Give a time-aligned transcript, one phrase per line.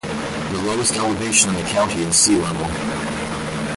[0.03, 2.65] The lowest elevation in the county is sea level.